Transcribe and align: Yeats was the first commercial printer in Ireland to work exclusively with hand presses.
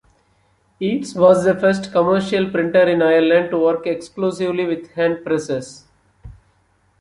Yeats 0.79 1.13
was 1.13 1.43
the 1.43 1.53
first 1.53 1.91
commercial 1.91 2.49
printer 2.49 2.87
in 2.87 3.03
Ireland 3.03 3.51
to 3.51 3.59
work 3.59 3.85
exclusively 3.85 4.65
with 4.65 4.89
hand 4.93 5.23
presses. 5.23 5.85